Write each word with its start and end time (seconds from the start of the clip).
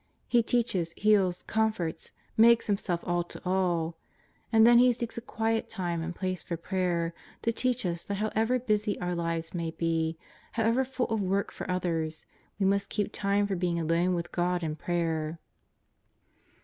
He 0.27 0.41
teaches, 0.41 0.95
heals, 0.97 1.43
comforts, 1.43 2.11
makes 2.35 2.67
Him 2.67 2.75
self 2.79 3.03
all 3.07 3.23
to 3.25 3.39
all. 3.45 3.97
And 4.51 4.65
then 4.65 4.79
He 4.79 4.91
seeks 4.91 5.15
a 5.15 5.21
quiet 5.21 5.69
time 5.69 6.01
and 6.01 6.15
place 6.15 6.41
for 6.41 6.57
prayer, 6.57 7.13
to 7.43 7.51
teach 7.51 7.85
us 7.85 8.03
that 8.05 8.15
however 8.15 8.57
busy 8.57 8.99
our 8.99 9.13
lives 9.13 9.53
may 9.53 9.69
be, 9.69 10.17
however 10.53 10.83
full 10.83 11.05
of 11.09 11.21
work 11.21 11.51
for 11.51 11.69
others, 11.69 12.25
we 12.57 12.65
must 12.65 12.89
keep 12.89 13.11
time 13.13 13.45
for 13.45 13.55
being 13.55 13.79
alone 13.79 14.15
with 14.15 14.31
God 14.31 14.63
in 14.63 14.75
prayer. 14.75 15.37